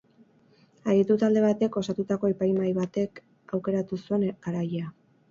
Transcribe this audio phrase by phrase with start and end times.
[0.93, 3.21] Aditu talde batek osatutako epaimahai batek
[3.59, 4.89] aukeratu zuen garailea.